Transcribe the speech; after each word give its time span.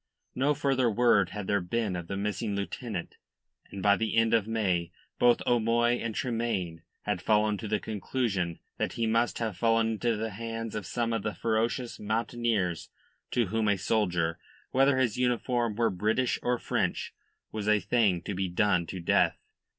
No 0.33 0.55
further 0.55 0.89
word 0.89 1.29
had 1.29 1.45
there 1.45 1.61
been 1.61 1.95
of 1.95 2.07
the 2.07 2.17
missing 2.17 2.55
lieutenant, 2.55 3.17
and 3.69 3.83
by 3.83 3.95
the 3.97 4.17
end 4.17 4.33
of 4.33 4.47
May 4.47 4.91
both 5.19 5.43
O'Moy 5.45 5.91
and 5.99 6.15
Tremayne 6.15 6.81
had 7.03 7.23
come 7.23 7.55
to 7.59 7.67
the 7.67 7.79
conclusion 7.79 8.57
that 8.79 8.93
he 8.93 9.05
must 9.05 9.37
have 9.37 9.55
fallen 9.59 9.91
into 9.91 10.17
the 10.17 10.31
hands 10.31 10.73
of 10.73 10.87
some 10.87 11.13
of 11.13 11.21
the 11.21 11.35
ferocious 11.35 11.99
mountaineers 11.99 12.89
to 13.29 13.49
whom 13.49 13.67
a 13.67 13.77
soldier 13.77 14.39
whether 14.71 14.97
his 14.97 15.17
uniform 15.19 15.75
were 15.75 15.91
British 15.91 16.39
or 16.41 16.57
French 16.57 17.13
was 17.51 17.67
a 17.67 17.79
thing 17.79 18.23
to 18.23 18.33
be 18.33 18.47
done 18.49 18.87
to 18.87 18.99
death. 18.99 19.37